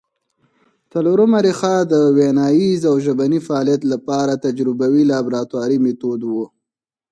څلورمه 0.91 1.39
ریښه 1.47 1.75
د 1.91 1.93
ویناييز 2.17 2.81
او 2.89 2.95
ژبني 3.05 3.39
فعالیت 3.47 3.81
له 3.91 3.97
پاره 4.07 4.35
تجربوي 4.45 5.03
لابراتواري 5.11 5.77
مېتود 5.83 6.21
وو 6.25 6.45